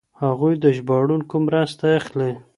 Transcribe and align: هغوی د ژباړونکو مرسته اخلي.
هغوی 0.21 0.53
د 0.63 0.65
ژباړونکو 0.77 1.35
مرسته 1.47 1.85
اخلي. 1.99 2.31